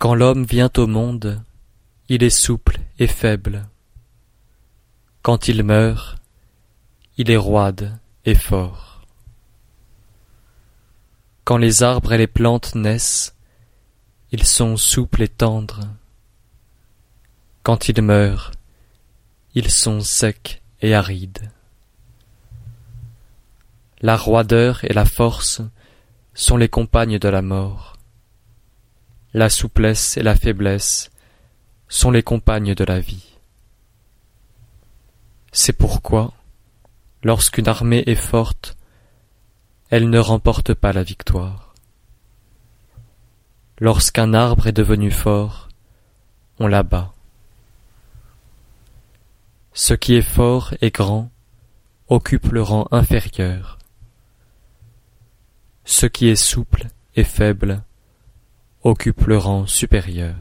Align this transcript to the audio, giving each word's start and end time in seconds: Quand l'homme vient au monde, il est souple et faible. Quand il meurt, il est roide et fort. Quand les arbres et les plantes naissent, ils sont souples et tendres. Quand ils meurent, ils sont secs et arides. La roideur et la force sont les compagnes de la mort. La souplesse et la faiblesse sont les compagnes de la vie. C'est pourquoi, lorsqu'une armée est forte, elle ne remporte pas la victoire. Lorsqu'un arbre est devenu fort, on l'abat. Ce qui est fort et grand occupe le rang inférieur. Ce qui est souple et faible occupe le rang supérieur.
Quand 0.00 0.14
l'homme 0.14 0.44
vient 0.44 0.70
au 0.76 0.86
monde, 0.86 1.42
il 2.08 2.22
est 2.22 2.30
souple 2.30 2.78
et 3.00 3.08
faible. 3.08 3.68
Quand 5.22 5.48
il 5.48 5.64
meurt, 5.64 6.18
il 7.16 7.32
est 7.32 7.36
roide 7.36 7.98
et 8.24 8.36
fort. 8.36 9.04
Quand 11.42 11.56
les 11.56 11.82
arbres 11.82 12.12
et 12.12 12.18
les 12.18 12.28
plantes 12.28 12.76
naissent, 12.76 13.34
ils 14.30 14.44
sont 14.44 14.76
souples 14.76 15.22
et 15.22 15.28
tendres. 15.28 15.88
Quand 17.64 17.88
ils 17.88 18.00
meurent, 18.00 18.52
ils 19.56 19.72
sont 19.72 19.98
secs 19.98 20.62
et 20.80 20.94
arides. 20.94 21.50
La 24.00 24.16
roideur 24.16 24.84
et 24.84 24.92
la 24.92 25.06
force 25.06 25.60
sont 26.34 26.56
les 26.56 26.68
compagnes 26.68 27.18
de 27.18 27.28
la 27.28 27.42
mort. 27.42 27.97
La 29.34 29.50
souplesse 29.50 30.16
et 30.16 30.22
la 30.22 30.34
faiblesse 30.34 31.10
sont 31.88 32.10
les 32.10 32.22
compagnes 32.22 32.74
de 32.74 32.84
la 32.84 32.98
vie. 32.98 33.36
C'est 35.52 35.74
pourquoi, 35.74 36.32
lorsqu'une 37.22 37.68
armée 37.68 38.02
est 38.06 38.14
forte, 38.14 38.76
elle 39.90 40.08
ne 40.08 40.18
remporte 40.18 40.72
pas 40.72 40.92
la 40.92 41.02
victoire. 41.02 41.74
Lorsqu'un 43.80 44.32
arbre 44.32 44.66
est 44.66 44.72
devenu 44.72 45.10
fort, 45.10 45.68
on 46.58 46.66
l'abat. 46.66 47.12
Ce 49.74 49.94
qui 49.94 50.14
est 50.14 50.22
fort 50.22 50.74
et 50.80 50.90
grand 50.90 51.30
occupe 52.08 52.48
le 52.48 52.62
rang 52.62 52.88
inférieur. 52.90 53.78
Ce 55.84 56.06
qui 56.06 56.28
est 56.28 56.36
souple 56.36 56.86
et 57.14 57.24
faible 57.24 57.82
occupe 58.88 59.26
le 59.26 59.36
rang 59.36 59.66
supérieur. 59.66 60.34